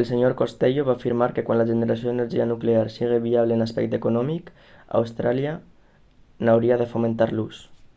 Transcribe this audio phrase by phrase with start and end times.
[0.00, 4.00] el sr costello va afirmar que quan la generació d'energia nuclear sigui viable en l'aspecte
[4.04, 4.54] econòmic
[5.02, 5.58] austràlia
[6.50, 7.64] n'hauria de fomentar l'ús